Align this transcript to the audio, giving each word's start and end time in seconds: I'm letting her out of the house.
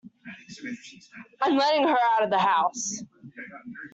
I'm 1.41 1.55
letting 1.57 1.87
her 1.87 1.97
out 2.17 2.23
of 2.23 2.31
the 2.31 2.39
house. 2.39 3.03